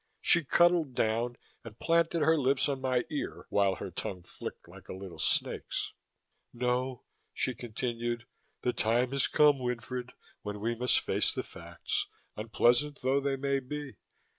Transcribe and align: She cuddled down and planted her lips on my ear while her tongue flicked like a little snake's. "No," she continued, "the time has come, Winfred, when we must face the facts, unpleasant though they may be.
She 0.19 0.43
cuddled 0.43 0.95
down 0.95 1.35
and 1.63 1.77
planted 1.77 2.23
her 2.23 2.35
lips 2.35 2.67
on 2.67 2.81
my 2.81 3.05
ear 3.11 3.45
while 3.49 3.75
her 3.75 3.91
tongue 3.91 4.23
flicked 4.23 4.67
like 4.67 4.89
a 4.89 4.95
little 4.95 5.19
snake's. 5.19 5.93
"No," 6.51 7.03
she 7.35 7.53
continued, 7.53 8.25
"the 8.63 8.73
time 8.73 9.11
has 9.11 9.27
come, 9.27 9.59
Winfred, 9.59 10.13
when 10.41 10.59
we 10.59 10.73
must 10.73 11.01
face 11.01 11.31
the 11.31 11.43
facts, 11.43 12.07
unpleasant 12.35 13.01
though 13.03 13.19
they 13.21 13.35
may 13.35 13.59
be. 13.59 13.97